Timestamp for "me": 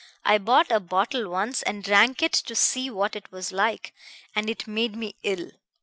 4.95-5.15